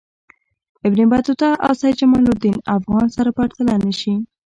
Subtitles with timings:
[0.87, 4.13] ابن بطوطه او سیدجماالدین افغان سره پرتله نه شي.